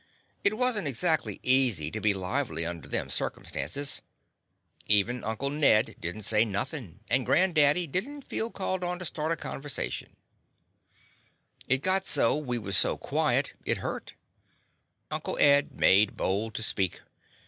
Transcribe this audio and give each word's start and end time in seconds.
It 0.43 0.57
was 0.57 0.79
n't 0.81 0.87
exactly 0.87 1.39
easy 1.43 1.91
to 1.91 2.01
be 2.01 2.15
lively 2.15 2.65
under 2.65 2.87
them 2.87 3.07
circumstances. 3.07 4.01
Even 4.87 5.23
Uncle 5.23 5.51
Ned 5.51 5.95
did 5.99 6.15
n't 6.17 6.25
say 6.25 6.43
nothin', 6.43 7.01
and 7.07 7.23
grand 7.23 7.53
daddy 7.53 7.85
did 7.85 8.07
n't 8.07 8.27
feel 8.27 8.49
called 8.49 8.83
on 8.83 8.97
to 8.97 9.05
start 9.05 9.31
a 9.31 9.35
conver 9.35 9.61
The 9.61 9.69
Confessions 9.69 10.09
of 10.09 10.13
a 10.17 10.17
Daddy 10.17 10.63
sation. 10.63 11.75
It 11.75 11.81
got 11.83 12.07
so 12.07 12.35
we 12.35 12.57
was 12.57 12.75
so 12.75 12.97
quiet 12.97 13.53
it 13.63 13.77
hurt. 13.77 14.15
Uncle 15.11 15.37
Ed 15.39 15.73
made 15.75 16.17
bold 16.17 16.55
to 16.55 16.63
speak. 16.63 17.01